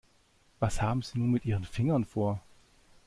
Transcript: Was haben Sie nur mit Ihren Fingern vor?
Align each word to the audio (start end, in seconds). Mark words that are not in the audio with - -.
Was 0.59 0.81
haben 0.81 1.03
Sie 1.03 1.19
nur 1.19 1.27
mit 1.27 1.45
Ihren 1.45 1.63
Fingern 1.63 2.05
vor? 2.05 2.41